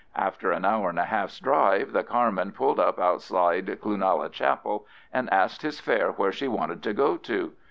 [0.15, 5.31] After an hour and a half's drive the carman pulled up outside Cloonalla Chapel, and
[5.31, 7.53] asked his fare where she wanted to go to.